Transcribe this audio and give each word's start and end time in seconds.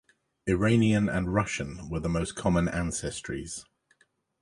Iranian 0.49 1.07
and 1.09 1.31
Russian 1.31 1.87
were 1.87 1.99
the 1.99 2.09
most 2.09 2.33
common 2.33 2.65
ancestries. 2.65 3.65